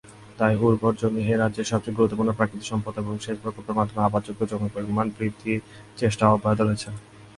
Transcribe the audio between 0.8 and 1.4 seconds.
জমি এ